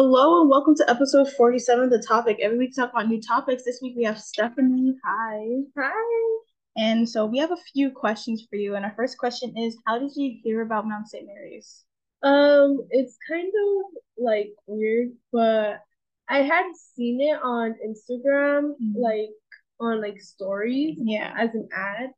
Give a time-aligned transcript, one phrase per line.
[0.00, 2.38] Hello and welcome to episode 47 of The Topic.
[2.40, 3.64] Every week we talk about new topics.
[3.64, 4.92] This week we have Estefania.
[5.04, 5.44] Hi.
[5.76, 6.38] Hi.
[6.76, 8.76] And so we have a few questions for you.
[8.76, 11.26] And our first question is How did you hear about Mount St.
[11.26, 11.84] Mary's?
[12.22, 15.80] Um, it's kind of like weird, but
[16.28, 18.94] I had seen it on Instagram, Mhm.
[18.94, 19.30] like
[19.80, 21.34] on like stories Yeah.
[21.36, 22.10] as an ad.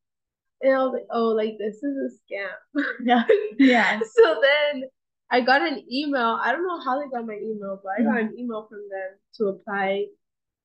[0.61, 2.85] And I was like, oh, like this is a scam.
[3.07, 3.25] Yeah.
[3.59, 4.01] Yeah.
[4.01, 4.83] So then
[5.31, 6.39] I got an email.
[6.43, 9.19] I don't know how they got my email, but I got an email from them
[9.37, 10.07] to apply.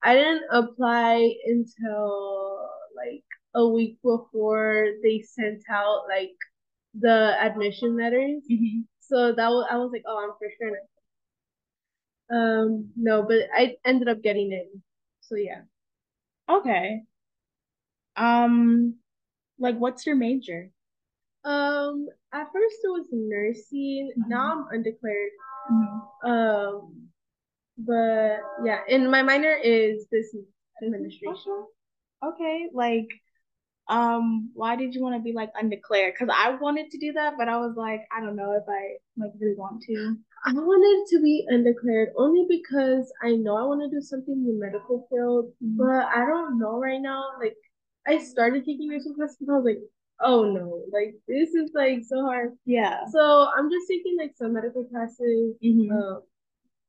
[0.03, 3.23] I didn't apply until like
[3.55, 6.35] a week before they sent out like
[6.99, 8.43] the admission letters.
[8.49, 10.77] hmm So that was I was like, oh, I'm for sure.
[12.29, 12.37] not.
[12.37, 14.81] Um, no, but I ended up getting in.
[15.21, 15.61] So yeah.
[16.49, 17.03] Okay.
[18.15, 18.95] Um,
[19.59, 20.71] like what's your major?
[21.43, 24.11] Um, at first it was nursing.
[24.27, 25.31] Now I'm undeclared.
[26.23, 27.09] Um,
[27.77, 30.45] but yeah, and my minor is business
[30.83, 31.65] administration.
[32.23, 32.67] Okay.
[32.73, 33.07] Like,
[33.87, 36.13] um, why did you want to be like undeclared?
[36.13, 38.97] Because I wanted to do that, but I was like, I don't know if I
[39.17, 40.17] like really want to.
[40.47, 44.45] I wanted to be undeclared only because I know I want to do something in
[44.45, 45.77] the medical field, Mhm.
[45.77, 47.23] but I don't know right now.
[47.39, 47.55] Like,
[48.07, 49.81] I started taking nursing classes and I was like,
[50.21, 52.53] oh no, like this is like so hard.
[52.65, 53.05] Yeah.
[53.11, 55.55] So I'm just taking like some medical classes.
[55.63, 55.91] Mhm.
[55.91, 56.21] Um,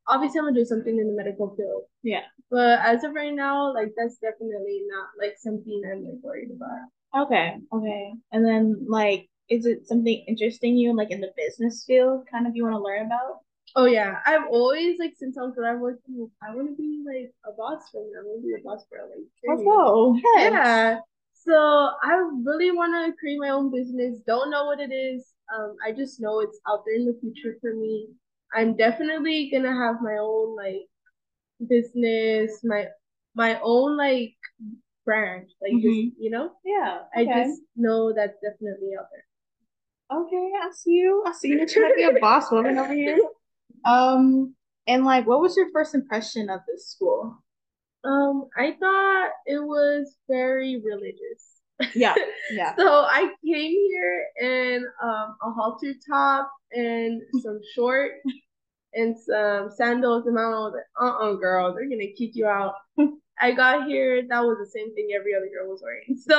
[0.06, 2.24] obviously I'm gonna do something in the medical field, Yeah.
[2.50, 7.24] but as of right now, like that's definitely not like something I'm like worried about.
[7.26, 8.12] Okay, okay.
[8.32, 12.56] And then like is it something interesting you like in the business field kind of
[12.56, 13.40] you want to learn about?
[13.74, 17.04] Oh yeah, I've always like since I was little, I like, I want to be
[17.06, 18.12] like a boss for me.
[18.18, 19.66] I want to be a boss for like.
[19.68, 20.52] Oh, yes.
[20.52, 20.98] Yeah.
[21.46, 24.20] So I really want to create my own business.
[24.26, 25.32] Don't know what it is.
[25.54, 28.08] Um, I just know it's out there in the future for me.
[28.52, 30.88] I'm definitely gonna have my own like
[31.68, 32.86] business, my
[33.34, 34.34] my own like
[35.04, 35.82] brand, like Mhm.
[35.82, 36.52] just you know.
[36.64, 37.02] Yeah.
[37.14, 40.18] I just know that's definitely out there.
[40.18, 41.24] Okay, I see you.
[41.26, 43.18] I see you trying to be a boss woman over here.
[43.84, 44.54] Um,
[44.86, 47.38] and like what was your first impression of this school?
[48.06, 51.94] Um, I thought it was very religious.
[51.94, 52.14] Yeah,
[52.50, 52.74] yeah.
[52.76, 58.14] So I came here in um a halter top and some shorts
[58.94, 62.74] and some sandals, and I was like, uh-uh, girl, they're gonna kick you out.
[63.38, 66.16] I got here, that was the same thing every other girl was wearing.
[66.26, 66.34] So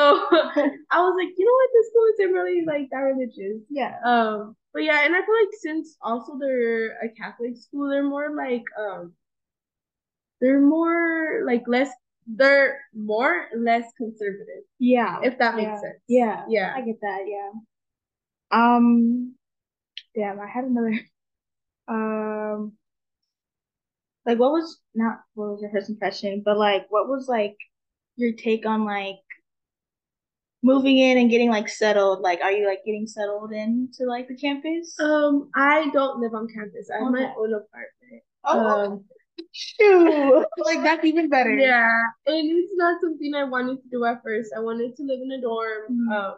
[0.90, 3.62] I was like, you know what, this school isn't really like that religious.
[3.70, 3.94] Yeah.
[4.04, 8.36] Um, but yeah, and I feel like since also they're a Catholic school, they're more
[8.36, 9.14] like um
[10.42, 11.90] they're more like less
[12.28, 15.20] they're more less conservative, Yeah.
[15.24, 15.80] if that makes Yeah.
[15.82, 16.00] sense.
[16.08, 16.46] Yeah.
[16.50, 16.74] Yeah.
[16.76, 17.52] I get that, yeah.
[18.52, 19.36] Um,
[20.16, 20.94] damn, I had another
[21.88, 22.74] um
[24.26, 27.56] like what was not what was your first impression, but like what was like
[28.18, 29.16] your take on like
[30.64, 32.20] moving in and getting like settled?
[32.22, 35.00] Like are you like getting settled into like the campus?
[35.00, 36.90] Um, I don't live on campus.
[36.94, 37.34] I have my Okay.
[37.38, 38.24] own apartment.
[38.44, 38.60] Oh,
[38.92, 39.06] Um,
[39.52, 40.46] shoot.
[40.66, 41.54] Like that's even better.
[41.56, 41.90] yeah,
[42.26, 44.52] and it's not something I wanted to do at first.
[44.56, 45.84] I wanted to live in a dorm.
[45.92, 46.12] Mhm.
[46.16, 46.36] Um,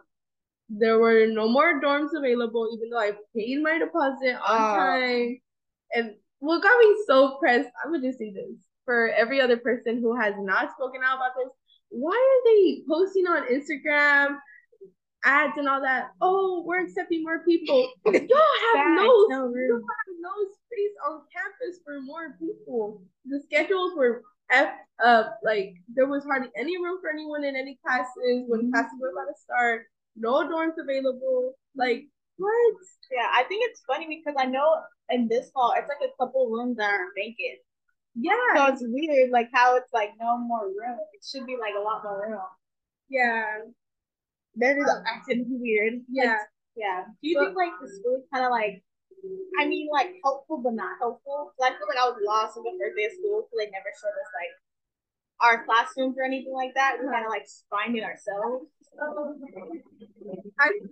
[0.69, 4.75] there were no more dorms available, even though I paid my deposit on Oh.
[4.77, 5.41] time.
[5.95, 9.97] And what got me so pressed, I'm gonna just say this for every other person
[9.99, 11.49] who has not spoken out about this.
[11.89, 14.37] Why are they posting on Instagram
[15.25, 16.11] ads and all that?
[16.21, 17.89] Oh, we're accepting more people.
[18.05, 19.81] Y'all have no, no you room.
[19.81, 20.31] have no
[21.07, 23.01] on campus for more people.
[23.25, 25.39] The schedules were f up.
[25.43, 28.71] Like there was hardly any room for anyone in any classes when Mhm.
[28.73, 29.87] classes were about to start.
[30.15, 31.55] No dorms available.
[31.75, 32.75] Like what?
[33.11, 36.49] Yeah, I think it's funny because I know in this hall it's like a couple
[36.49, 37.59] rooms that are vacant.
[38.15, 40.99] Yeah, So it's weird, like how it's like no more room.
[41.13, 42.41] It should be like a lot more room.
[43.09, 43.59] yeah,
[44.55, 45.93] They're just acting weird.
[45.93, 46.37] Like, yeah.
[46.75, 47.05] yeah.
[47.21, 48.83] Do you But- think like the school kind of like,
[49.59, 51.51] I mean, like helpful but not helpful?
[51.51, 53.69] Because I feel like I was lost on the first day of school because they
[53.71, 54.53] never showed us like
[55.39, 56.97] our classrooms or anything like that.
[56.99, 58.67] We kind of like find it ourselves.
[60.59, 60.91] I think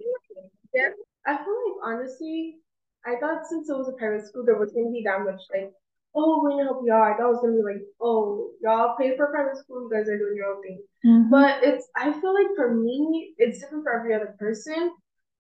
[0.74, 0.90] yeah,
[1.26, 2.58] I feel like honestly,
[3.06, 5.72] I thought since it was a private school, there was gonna be that much like,
[6.16, 7.12] oh, we're gonna help you out.
[7.12, 10.08] I thought it was gonna be like, oh, y'all pay for private school, you guys
[10.08, 10.84] are doing your own thing.
[11.06, 11.30] Mm-hmm.
[11.30, 14.92] But it's I feel like for me, it's different for every other person.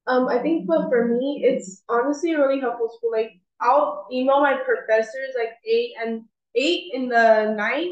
[0.08, 3.12] Um, I think, but for me, it's honestly a really helpful school.
[3.12, 6.24] Like I'll email my professors like eight and
[6.56, 7.90] eight in the night,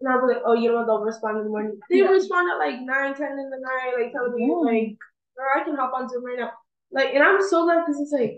[0.00, 0.86] and I'll be like, oh, you know what?
[0.86, 1.78] They'll respond in the morning.
[1.90, 2.08] They Yeah.
[2.08, 4.56] respond at like nine, ten in the night, like telling me Yeah.
[4.56, 4.98] like,
[5.38, 6.52] or I can hop on Zoom right now.
[6.90, 8.36] Like, and I'm so glad because it's like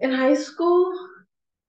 [0.00, 0.92] in high school,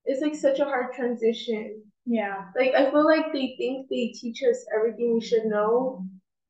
[0.05, 1.83] it's like such a hard transition.
[2.05, 2.45] Yeah.
[2.57, 6.05] Like I feel like they think they teach us everything we should know,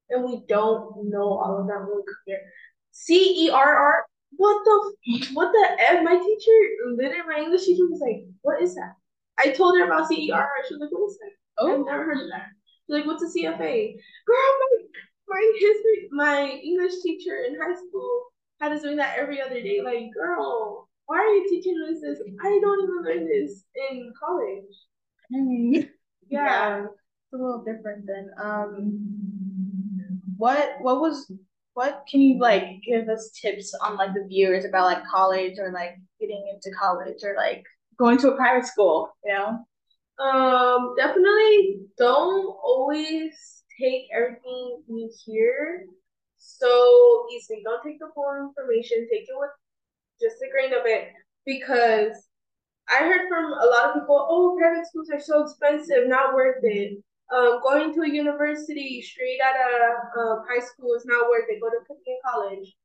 [0.10, 2.42] and we don't know all of that when we come here.
[2.96, 4.06] C E R R.
[4.38, 6.04] What the what the f?
[6.04, 6.58] My teacher,
[6.96, 8.96] literally, my English teacher was like, "What is that?"
[9.38, 10.64] I told her about C E R R.
[10.66, 12.48] She was like, "What is that?" Oh, I've never heard of that.
[12.88, 13.96] She's like, "What's a CFA?"
[14.26, 14.72] Girl, my
[15.28, 18.32] my history, my English teacher in high school
[18.62, 19.82] had us doing that every other day.
[19.84, 22.20] Like, girl, why are you teaching us this?
[22.42, 24.72] I don't even learn this in college.
[25.36, 25.90] I mean,
[26.30, 30.16] yeah, yeah it's a little different than um.
[30.38, 31.30] What what was
[31.76, 35.72] what can you like give us tips on like the viewers about like college or
[35.74, 37.64] like getting into college or like
[38.00, 39.10] going to a private school?
[39.24, 39.66] You know.
[40.18, 45.86] Um, definitely don't always take everything you hear
[46.38, 47.62] so easily.
[47.66, 49.10] Don't take the full information.
[49.12, 49.50] Take it with
[50.22, 51.10] just a grain of it
[51.46, 52.16] because
[52.88, 56.64] I heard from a lot of people, oh, private schools are so expensive, not worth
[56.64, 57.04] it.
[57.34, 61.60] Um, going to a university straight out of um, high school is not worth it.
[61.60, 62.76] Go to community college.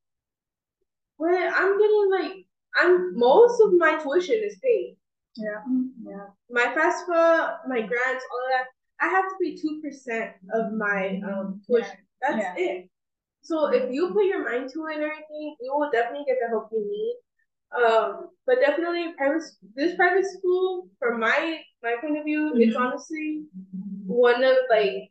[1.18, 2.46] But I'm getting like,
[2.80, 4.96] I'm most of my tuition is paid.
[5.36, 5.60] Yeah,
[6.02, 6.26] yeah.
[6.48, 8.66] My FAFSA, my grants, all of that.
[9.02, 11.98] I have to pay two percent of my um tuition.
[12.22, 12.36] Yeah.
[12.36, 12.64] That's yeah.
[12.64, 12.90] it.
[13.42, 16.48] So if you put your mind to it and everything, you will definitely get the
[16.48, 17.16] help you need.
[17.76, 19.42] Um, but definitely private
[19.76, 22.60] this private school, from my my point of view, mm-hmm.
[22.60, 23.44] it's honestly
[24.06, 25.10] one of like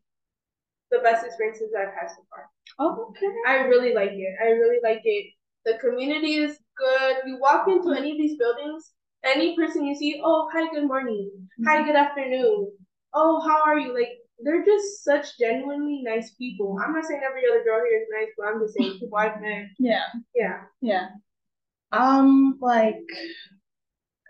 [0.91, 2.50] the best experiences I've had so far.
[2.79, 3.27] Oh, okay.
[3.47, 4.35] I really like it.
[4.41, 5.33] I really like it.
[5.65, 7.17] The community is good.
[7.25, 8.91] You walk into any of these buildings,
[9.23, 11.31] any person you see, oh hi, good morning.
[11.33, 11.67] Mm-hmm.
[11.67, 12.71] Hi, good afternoon.
[13.13, 13.94] Oh, how are you?
[13.94, 14.09] Like
[14.44, 16.77] they're just such genuinely nice people.
[16.83, 19.41] I'm not saying every other girl here is nice, but I'm just saying people I've
[19.41, 19.67] met.
[19.77, 20.06] Yeah.
[20.35, 20.61] Yeah.
[20.81, 21.07] Yeah.
[21.91, 22.95] Um, like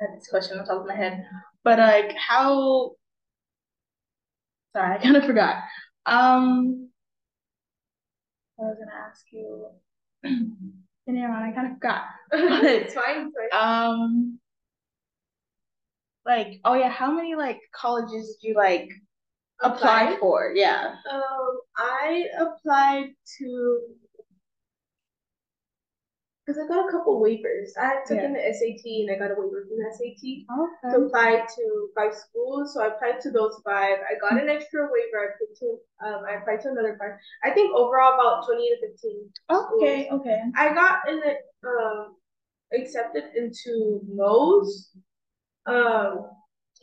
[0.01, 1.25] I had this question on top of my head,
[1.63, 2.91] but like how?
[4.73, 5.55] Sorry, I kind of forgot.
[6.05, 6.89] Um,
[8.59, 9.67] I was gonna ask you.
[11.07, 12.03] In I kind of forgot.
[12.31, 13.31] it's fine.
[13.35, 13.89] It's fine.
[13.89, 14.39] Um,
[16.23, 18.89] like, oh yeah, how many like colleges did you like
[19.61, 20.51] apply for?
[20.55, 20.93] Yeah.
[21.11, 23.07] Um, I applied
[23.39, 23.79] to
[26.49, 27.77] because I got a couple waivers.
[27.79, 28.25] I took yeah.
[28.25, 30.97] in the SAT and I got a waiver from the SAT okay.
[30.97, 32.73] to apply to five schools.
[32.73, 33.97] So I applied to those five.
[34.09, 35.21] I got an extra waiver.
[35.21, 37.19] I applied to um I applied to another five.
[37.43, 39.29] I think overall about twenty to fifteen.
[39.51, 40.21] Okay, schools.
[40.21, 40.41] okay.
[40.55, 42.15] I got in the um
[42.73, 44.97] accepted into most.
[45.67, 46.31] Um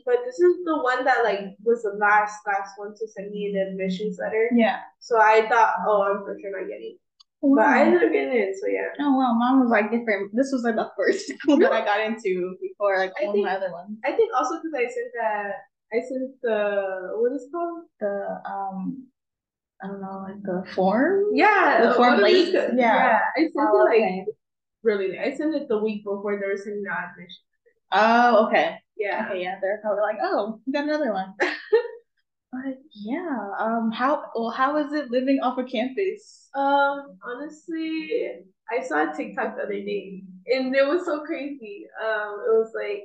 [0.04, 3.46] but this is the one that like was the last last one to send me
[3.46, 4.48] an admissions letter.
[4.54, 4.78] Yeah.
[5.00, 6.98] So I thought, oh, I'm for sure not getting.
[7.46, 7.62] Wow.
[7.62, 8.90] But I ended up getting in, so yeah.
[9.00, 10.34] Oh wow, mine was like different.
[10.34, 13.70] This was like the first school that I got into before like all my other
[13.70, 13.98] ones.
[14.04, 15.52] I think also because I sent that
[15.92, 19.06] I sent the what is called the um
[19.82, 21.22] I don't know like the form.
[21.34, 22.52] Yeah, the form late.
[22.52, 22.70] Yeah.
[22.74, 24.24] yeah, I sent oh, it like okay.
[24.82, 25.18] really.
[25.18, 27.42] I sent it the week before they were sending out admission.
[27.92, 28.78] Oh, okay.
[28.96, 29.28] Yeah.
[29.30, 29.58] Okay, yeah.
[29.60, 31.34] They're probably like, oh, we got another one.
[32.52, 36.48] but yeah, um, how well, how is it living off a of campus?
[36.54, 41.86] Um, honestly, I saw a TikTok the other day, and it was so crazy.
[42.00, 43.02] Um, it was like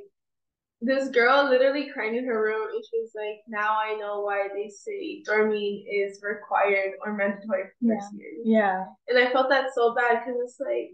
[0.81, 4.47] this girl literally crying in her room, and she was like, "Now I know why
[4.53, 7.95] they say dorming is required or mandatory for yeah.
[7.95, 8.85] first years." Yeah.
[9.07, 10.91] And I felt that so bad because it's like,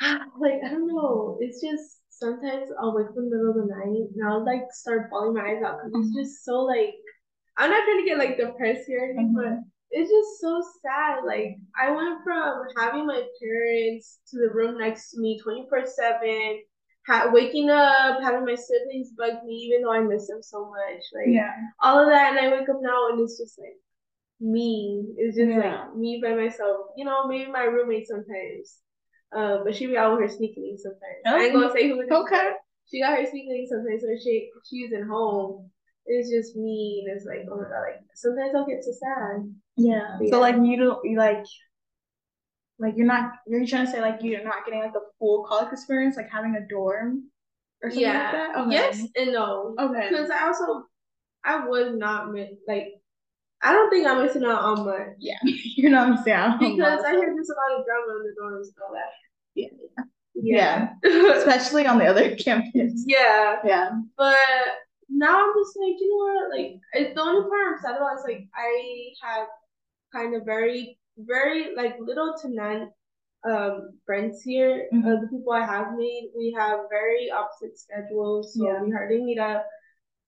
[0.38, 3.74] like I don't know, it's just sometimes I'll wake up in the middle of the
[3.74, 6.18] night and I'll like start bawling my eyes out because mm-hmm.
[6.18, 6.94] it's just so like
[7.58, 9.34] I'm not trying to get like depressed here mm-hmm.
[9.34, 9.58] but
[9.92, 11.20] it's just so sad.
[11.24, 16.62] Like I went from having my parents to the room next to me 24 seven,
[17.30, 21.02] waking up, having my siblings bug me, even though I miss them so much.
[21.14, 21.52] Like yeah.
[21.80, 23.76] all of that, and I wake up now and it's just like
[24.40, 25.04] me.
[25.18, 25.84] It's just yeah.
[25.84, 26.86] like me by myself.
[26.96, 28.78] You know, maybe my roommate sometimes.
[29.34, 31.22] Um, but she be out with her sneaking sometimes.
[31.26, 32.12] I ain't gonna say who it is.
[32.12, 32.50] Okay.
[32.90, 35.70] She got her sneaking sometimes, so she she's at home.
[36.04, 39.54] It's just me, and it's like, oh my god, like sometimes I'll get so sad.
[39.76, 40.18] Yeah.
[40.30, 41.44] So like you don't you like
[42.78, 45.72] like you're not you're trying to say like you're not getting like the full college
[45.72, 47.24] experience, like having a dorm
[47.82, 48.24] or something yeah.
[48.24, 48.56] like that?
[48.58, 48.72] Okay.
[48.72, 49.74] Yes and no.
[49.78, 50.08] Okay.
[50.10, 50.84] Because I also
[51.44, 52.88] I was not meant like
[53.62, 55.14] I don't think I'm missing out on much.
[55.20, 56.58] Yeah, you're not missing out.
[56.58, 59.14] Because I hear there's a lot of drama in the dorms and all that.
[59.54, 59.68] Yeah.
[60.34, 60.88] Yeah.
[61.04, 61.32] yeah.
[61.36, 63.04] Especially on the other campus.
[63.06, 63.56] Yeah.
[63.64, 63.90] Yeah.
[64.16, 64.36] But
[65.08, 66.58] now I'm just like, you know what?
[66.58, 69.46] Like, it's the only part I'm sad about is like I have
[70.12, 72.90] kind of very, very like little to none
[73.44, 75.06] um friends here, mm-hmm.
[75.06, 78.82] uh, the people I have made, we have very opposite schedules, so yeah.
[78.82, 79.66] we hardly meet up.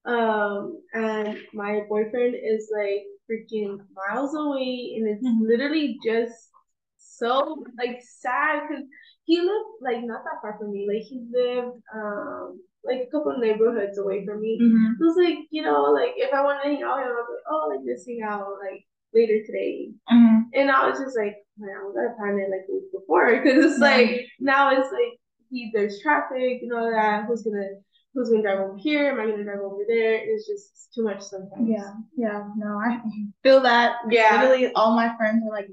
[0.04, 5.46] Um, and my boyfriend is like freaking miles away, and it's mm-hmm.
[5.46, 6.50] literally just
[6.98, 8.84] so like sad because
[9.24, 10.86] he lived like not that far from me.
[10.88, 14.58] Like he lived um like a couple neighborhoods away from me.
[14.60, 14.92] Mm-hmm.
[15.00, 17.44] So it's like you know like if I want to hang out, I was like
[17.50, 19.90] oh like let's hang out like later today.
[20.12, 20.38] Mm-hmm.
[20.54, 23.72] And I was just like man, we gotta plan it like a week before because
[23.72, 23.86] it's yeah.
[23.86, 25.18] like now it's like
[25.50, 27.24] he there's traffic and all that.
[27.26, 27.80] Who's gonna
[28.12, 29.10] who's gonna drive over here?
[29.10, 30.20] Am I gonna drive over there?
[30.22, 31.68] It's just too much sometimes.
[31.68, 32.44] Yeah, yeah.
[32.56, 33.00] No, I
[33.42, 33.96] feel that.
[34.10, 34.42] Yeah.
[34.42, 35.68] Literally, all my friends are like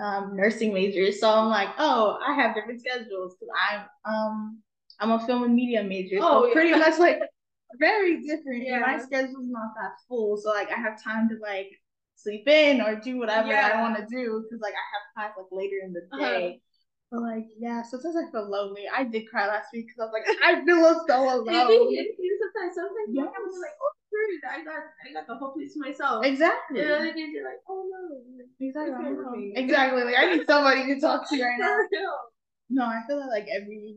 [0.00, 4.62] um, nursing majors, so I'm like, oh, I have different schedules because I'm um
[4.98, 6.52] I'm a film and media major, so oh, yeah.
[6.52, 7.20] pretty much like
[7.78, 8.66] very different.
[8.66, 8.80] Yeah.
[8.80, 11.70] my schedule's not that full, so like I have time to like
[12.16, 13.72] sleep in or do whatever yeah.
[13.74, 16.38] I want to do because like I have class like later in the uh-huh.
[16.38, 16.46] day.
[16.46, 16.56] Uh-huh.
[17.10, 18.84] But like, yeah, sometimes I feel lonely.
[18.86, 21.46] I did cry last week because I was like, I feel so alone.
[21.46, 23.26] sometimes, sometimes yes.
[23.26, 26.24] you're like, oh, great, I got, I got the whole place to myself.
[26.24, 26.80] Exactly.
[26.80, 30.04] And other days you're like, oh no, exactly, exactly.
[30.04, 31.76] Like I need somebody to talk to right now.
[32.70, 33.96] no, I feel that like every,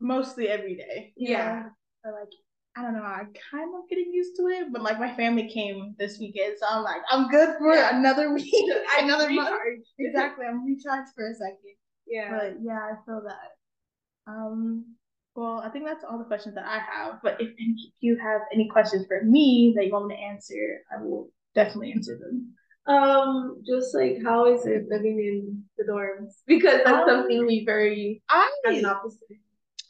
[0.00, 1.12] mostly every day.
[1.16, 1.64] Yeah.
[2.04, 2.32] Or like
[2.76, 5.94] I don't know, I'm kind of getting used to it, but like my family came
[5.98, 7.98] this weekend, so I'm like, I'm good for yeah.
[7.98, 8.52] another week,
[8.98, 9.56] another month.
[9.98, 11.76] Exactly, I'm recharged for a second.
[12.06, 12.30] Yeah.
[12.30, 14.30] But yeah, I feel that.
[14.30, 14.96] Um,
[15.36, 17.20] well, I think that's all the questions that I have.
[17.22, 20.80] But if, if you have any questions for me that you want me to answer,
[20.90, 22.54] I will definitely answer them.
[22.86, 26.34] Um, just like how is it living in the dorms?
[26.46, 29.20] Because that's um, something we very I as an opposite.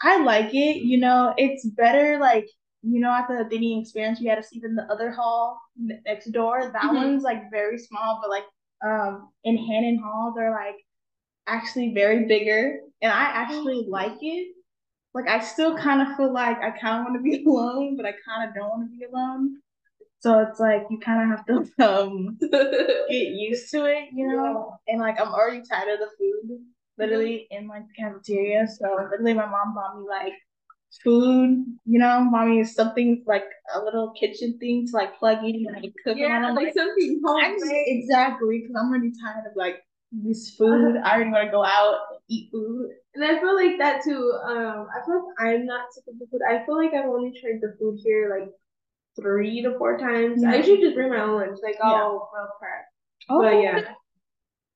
[0.02, 0.78] I like it.
[0.78, 2.46] You know, it's better like
[2.82, 6.30] you know, at the dining experience, we had to sleep in the other hall next
[6.30, 6.70] door.
[6.72, 6.94] That mm-hmm.
[6.94, 8.44] one's like very small, but like
[8.84, 10.76] um in Hannon Hall, they're like
[11.46, 14.55] actually very bigger, and I actually like it.
[15.16, 18.04] Like I still kind of feel like I kind of want to be alone, but
[18.04, 19.56] I kind of don't want to be alone.
[20.20, 24.78] So it's like you kind of have to um get used to it, you know.
[24.86, 24.92] Yeah.
[24.92, 26.58] And like I'm already tired of the food,
[26.98, 27.64] literally mm-hmm.
[27.64, 28.66] in like the cafeteria.
[28.66, 30.34] So literally, my mom bought me like
[31.02, 33.44] food, you know, mommy is something like
[33.74, 36.18] a little kitchen thing to like plug in and like cook.
[36.18, 37.40] Yeah, and like, like something home.
[37.86, 39.76] Exactly, because I'm already tired of like
[40.12, 40.96] this food.
[40.96, 42.90] I already want to go out and eat food.
[43.14, 44.32] And I feel like that too.
[44.44, 46.40] Um, I feel like I'm not sick of the food.
[46.48, 48.50] I feel like I've only tried the food here like
[49.20, 50.44] three to four times.
[50.44, 52.02] I usually just bring my own lunch, like oh, yeah.
[52.02, 52.84] well, crap.
[53.28, 53.94] Oh, but yeah,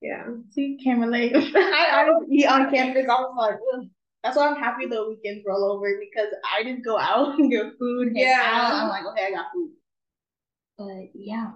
[0.01, 0.25] yeah.
[0.51, 1.33] See, can't relate.
[1.37, 3.07] I, I eat on campus.
[3.09, 3.59] I was like.
[3.75, 3.87] Ugh.
[4.23, 7.79] That's why I'm happy the weekends roll over because I just go out and get
[7.79, 8.13] food.
[8.15, 8.41] Yeah.
[8.45, 8.73] Out.
[8.75, 9.71] I'm like, okay, I got food.
[10.77, 11.53] But yeah,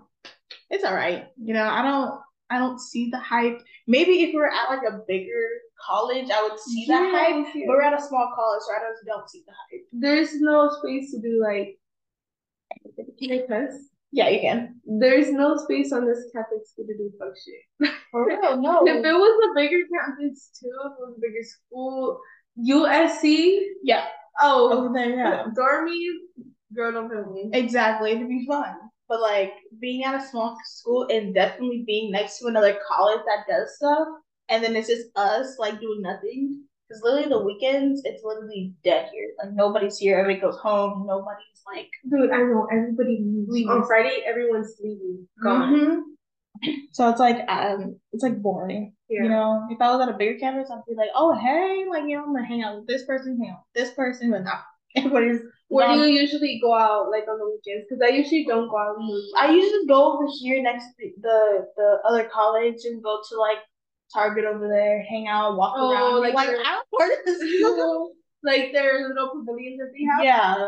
[0.71, 1.27] it's all right.
[1.37, 3.61] You know, I don't, I don't see the hype.
[3.87, 5.49] Maybe if we are at like a bigger
[5.85, 7.55] college, I would see yeah, the hype.
[7.55, 7.65] Yeah.
[7.67, 9.87] But we're at a small college, so I just don't see the hype.
[9.93, 11.79] There's no space to do like.
[13.19, 13.75] Can I cuss?
[14.13, 14.81] Yeah, you can.
[14.85, 17.93] There's no space on this campus to do fuck shit.
[18.13, 18.87] For real, no.
[18.87, 22.21] if it was a bigger campus too, if it was a bigger school,
[22.65, 23.59] USC?
[23.83, 24.05] Yeah.
[24.41, 25.47] Oh, oh over there, yeah.
[25.57, 27.51] Dormies, girl, don't play me.
[27.53, 28.77] Exactly, it'd be fun.
[29.09, 33.47] But like being at a small school and definitely being next to another college that
[33.49, 34.09] does stuff,
[34.49, 36.65] and then it's just us like doing nothing.
[36.89, 39.31] Because literally the weekends, it's literally dead here.
[39.43, 40.19] Like nobody's here.
[40.19, 41.07] Everybody goes home.
[41.07, 44.23] Nobody's like, dude, I know everybody leaves on Friday.
[44.27, 45.75] Everyone's leaving, gone.
[45.75, 46.01] Mm-hmm.
[46.93, 48.95] So it's like um, it's like boring.
[49.09, 49.25] Yeah.
[49.25, 52.05] You know, if I was at a bigger campus, I'd be like, oh hey, like
[52.09, 54.45] you know, I'm gonna hang out with this person, hang out with this person, but
[54.45, 54.63] not
[54.97, 55.41] everybody's.
[55.75, 57.87] Where do you usually go out like on the weekends?
[57.89, 58.97] Because I usually don't go out.
[59.37, 63.59] I usually go over here next to the the other college and go to like
[64.13, 66.21] Target over there, hang out, walk oh, around.
[66.21, 67.43] Like, like I'm part of this.
[68.45, 70.25] like their little pavilions that they have.
[70.25, 70.67] Yeah,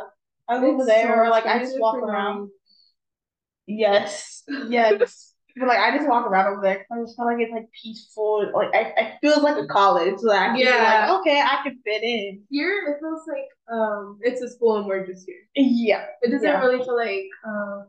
[0.49, 2.51] I go over there, so or like I just walk around.
[3.67, 5.33] Yes, yes.
[5.57, 8.51] But like I just walk around over there I just feel like it's like peaceful.
[8.55, 10.19] Like I, I feels like a college.
[10.19, 11.07] So I yeah.
[11.09, 12.43] like, okay, I can fit in.
[12.51, 15.37] Here it feels like um it's a school and we're just here.
[15.55, 16.05] Yeah.
[16.23, 16.61] It doesn't yeah.
[16.61, 17.87] really feel like um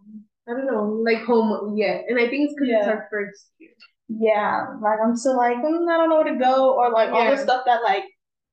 [0.48, 2.06] I don't know, like home yet.
[2.08, 2.80] And I think it's because yeah.
[2.80, 3.72] it's our first year.
[4.08, 4.68] Yeah.
[4.82, 7.16] Like I'm still like, mm, I don't know where to go or like yeah.
[7.16, 8.06] all the stuff that like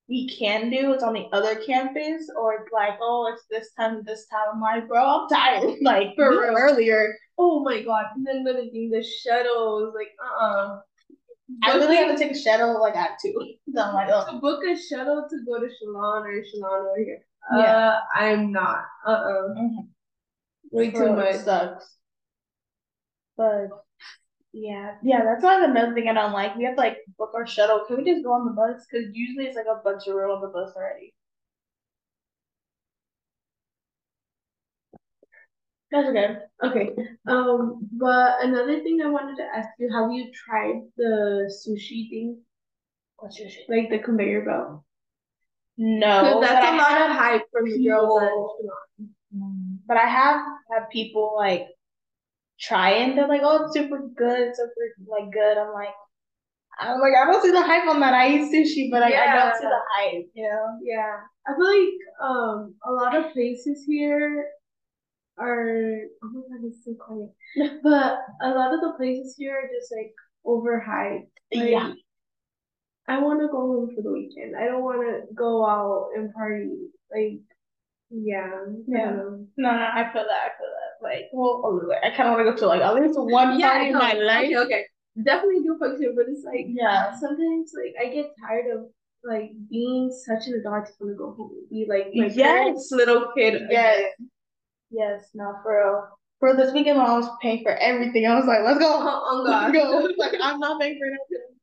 [0.08, 4.02] we can do it's on the other campus or it's like oh it's this time
[4.04, 8.26] this time i'm like bro i'm tired like for real earlier oh my god and
[8.26, 10.78] then the thing the shuttles like uh-uh
[11.62, 13.34] I really have to take a shuttle like at two.
[13.74, 14.32] So I'm like, oh.
[14.32, 17.18] To book a shuttle to go to Chalon or Chalon over here.
[17.56, 17.76] Yeah.
[17.76, 18.84] Uh, I'm not.
[19.04, 19.52] Uh uh-uh.
[19.52, 19.82] uh.
[20.70, 21.36] Way too much.
[21.36, 21.96] Sucks.
[23.36, 23.68] But
[24.56, 26.54] Yeah, yeah, that's like another thing I don't like.
[26.54, 27.84] We have to, like book our shuttle.
[27.86, 28.86] Can we just go on the bus?
[28.88, 31.12] Because usually it's like a bunch of room on the bus already.
[35.90, 36.36] That's okay.
[36.62, 36.90] Okay.
[37.26, 42.40] Um, but another thing I wanted to ask you, have you tried the sushi thing?
[43.18, 43.66] What sushi?
[43.68, 44.82] Like the conveyor belt?
[45.76, 48.54] No, that's a lot of hype from the girls at people-
[49.36, 51.66] Mm, But I have had people like
[52.60, 54.72] try it and they're like, oh, it's super good, it's super
[55.08, 55.58] like good.
[55.58, 55.94] I'm like,
[56.80, 58.14] I'm like, I don't see the hype on that.
[58.14, 60.78] I eat sushi, but I, I don't see the hype, you know?
[60.82, 64.46] Yeah, I feel like um a lot of places here
[65.38, 67.80] are oh my god, it's so quiet.
[67.82, 70.12] But a lot of the places here are just like
[70.46, 71.28] overhyped.
[71.54, 71.92] Like, Yeah.
[73.06, 74.56] I want to go home for the weekend.
[74.56, 76.70] I don't want to go out and party.
[77.12, 77.40] Like,
[78.10, 78.50] yeah,
[78.86, 79.10] Yeah.
[79.10, 80.42] No, no, I feel that.
[80.44, 80.73] I feel that.
[81.14, 83.70] Like, well, oh, I kind of want to go to like at least one Yeah,
[83.70, 84.46] party in my life.
[84.46, 84.82] okay, okay.
[85.22, 87.14] Definitely do shit, but it's like Yeah.
[87.20, 88.90] sometimes like I get tired of
[89.22, 90.74] like being such an adult.
[90.74, 92.90] I just want to go home and be like my Yes.
[92.90, 93.62] little kid.
[93.70, 93.98] Yes.
[93.98, 94.30] again.
[94.90, 96.18] Yes, no, for real.
[96.40, 98.26] For this weekend, my mom was paying for everything.
[98.26, 98.90] I was like, let's go.
[98.90, 100.08] Oh, oh Let's go.
[100.18, 101.54] Like, I'm not paying for nothing.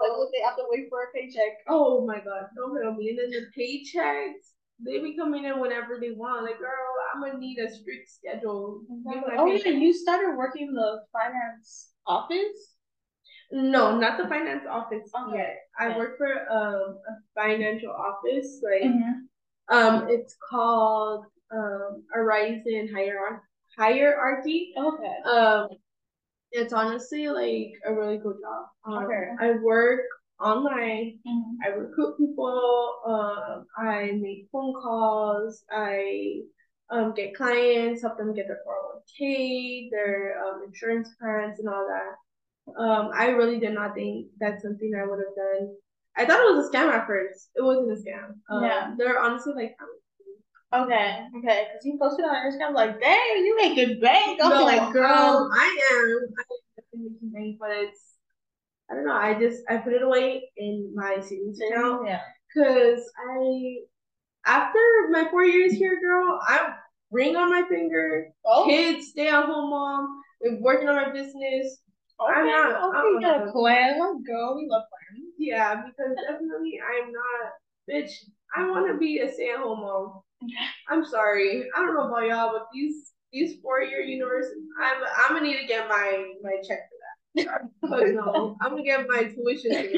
[0.00, 1.60] Like, look, they have to wait for a paycheck.
[1.68, 3.10] Oh my god, don't tell me.
[3.10, 6.44] And then the paychecks, they be coming in whenever they want.
[6.44, 6.70] Like, girl,
[7.14, 8.82] I'm gonna need a strict schedule.
[9.04, 12.74] My Oh, yeah, you started working the finance office?
[13.52, 15.36] No, not the finance office Okay.
[15.36, 15.56] yet.
[15.78, 15.98] I Okay.
[15.98, 18.60] work for um a financial office.
[18.62, 19.74] Like, Mm-hmm.
[19.74, 23.42] um, it's called um Horizon Hierarchy.
[23.78, 24.74] Hierarchy.
[24.76, 25.16] Okay.
[25.30, 25.68] Um,
[26.52, 28.66] it's honestly like a really cool job.
[28.84, 29.28] Um, Okay.
[29.40, 30.00] I work
[30.40, 31.18] online.
[31.26, 31.56] Mm-hmm.
[31.64, 32.94] I recruit people.
[33.06, 35.64] Um, I make phone calls.
[35.70, 36.40] I
[36.90, 42.80] um, get clients, help them get their 401k, their um, insurance plans, and all that.
[42.80, 45.74] Um, I really did not think that's something I would have done.
[46.16, 47.50] I thought it was a scam at first.
[47.54, 48.34] It wasn't a scam.
[48.50, 48.94] Um, Yeah.
[48.96, 49.76] They're honestly like,
[50.74, 54.40] Okay, okay, because you posted on Instagram like, dang, you making bank.
[54.42, 55.06] I'm no, like, girl.
[55.06, 56.18] um, I am.
[56.36, 56.42] I
[56.94, 58.15] am making bank, but it's,
[58.90, 59.12] I don't know.
[59.14, 62.06] I just I put it away in my savings account.
[62.06, 62.20] Yeah.
[62.56, 63.74] Cause I,
[64.46, 64.78] after
[65.10, 66.72] my four years here, girl, I'm
[67.10, 68.28] ring on my finger.
[68.44, 70.20] Oh, Kids, stay at home mom.
[70.42, 71.78] Been working on my business.
[72.20, 73.98] okay, I'm not- okay, I'm got a plan.
[74.00, 74.54] Let's go.
[74.56, 75.32] We love plans.
[75.38, 77.52] Yeah, because definitely I'm not,
[77.90, 78.12] bitch.
[78.56, 80.20] I want to be a stay-at-home mom.
[80.88, 81.66] I'm sorry.
[81.76, 85.66] I don't know about y'all, but these these four-year universities, I'm I'm gonna need to
[85.66, 86.95] get my my check for that.
[86.95, 86.95] But
[87.36, 89.70] no, I'm gonna get my tuition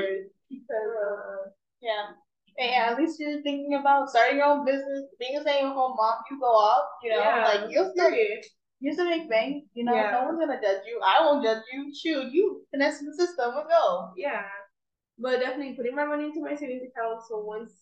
[0.51, 2.13] because uh, Yeah.
[2.57, 6.19] Hey, at least you're thinking about starting your own business, being a stay-at-home mom.
[6.29, 8.45] You go off, you know, yeah, like you'll still period.
[8.81, 9.65] you still make bank.
[9.75, 10.11] You know, Yeah.
[10.11, 11.01] no one's gonna judge you.
[11.05, 11.95] I won't judge you.
[11.95, 13.55] Shoot, you finesse the system.
[13.55, 14.11] Let's go.
[14.17, 14.43] Yeah,
[15.19, 17.23] but definitely putting my money into my savings account.
[17.29, 17.73] So once,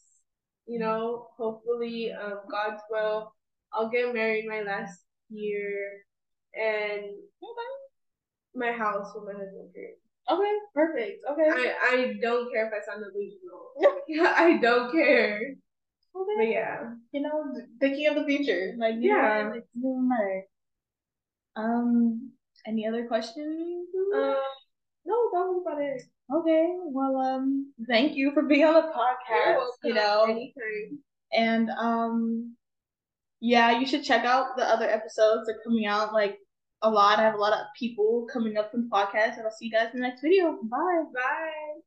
[0.67, 3.33] you know, hopefully, um, God's will,
[3.73, 6.05] I'll get married my last year,
[6.53, 7.17] and
[8.57, 9.73] my house with my husband.
[9.75, 9.97] Period.
[10.31, 11.23] Okay, perfect.
[11.31, 11.49] Okay.
[11.49, 14.35] I I don't care if I sound delusional.
[14.37, 15.41] I don't care.
[16.17, 16.35] Okay.
[16.39, 18.75] But yeah, You know, thinking of the future.
[18.79, 19.51] Like, Yeah.
[19.51, 20.43] know, it doesn't matter.
[21.55, 22.33] Um,
[22.67, 23.89] any other questions?
[24.15, 24.37] um,
[25.05, 26.03] no, that was about it.
[26.35, 29.69] Okay, well, um, thank you for being on the podcast.
[29.85, 30.99] You know, anytime.
[31.33, 32.57] and um,
[33.41, 35.47] yeah, you should check out the other episodes.
[35.47, 36.39] They're coming out like
[36.83, 37.19] a lot.
[37.19, 39.89] I have a lot of people coming up from podcasts, and I'll see you guys
[39.95, 40.59] in the next video.
[40.63, 41.05] Bye.
[41.13, 41.76] Bye.